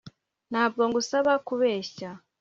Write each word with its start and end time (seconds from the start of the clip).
Ntabwo 0.51 0.81
ngusaba 0.89 1.31
kubeshya 1.47 2.09